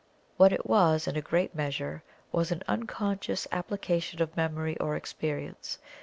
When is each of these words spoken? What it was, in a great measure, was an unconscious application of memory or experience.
What 0.35 0.51
it 0.51 0.65
was, 0.65 1.07
in 1.07 1.15
a 1.15 1.21
great 1.21 1.53
measure, 1.53 2.01
was 2.31 2.51
an 2.51 2.63
unconscious 2.67 3.47
application 3.51 4.19
of 4.19 4.35
memory 4.35 4.75
or 4.79 4.95
experience. 4.95 5.77